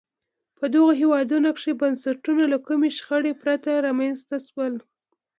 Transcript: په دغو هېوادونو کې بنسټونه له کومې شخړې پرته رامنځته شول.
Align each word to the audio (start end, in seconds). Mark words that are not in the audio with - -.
په 0.57 0.65
دغو 0.73 0.91
هېوادونو 1.01 1.49
کې 1.59 1.79
بنسټونه 1.81 2.43
له 2.53 2.57
کومې 2.67 2.89
شخړې 2.97 3.33
پرته 3.41 3.71
رامنځته 3.85 4.37
شول. 4.47 4.73